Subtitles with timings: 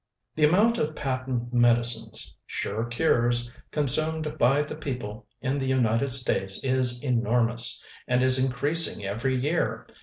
[0.35, 6.63] The amount of patent medicines, "sure cures," consumed by the people in the United States
[6.63, 9.85] is enormous, and is increasing every year.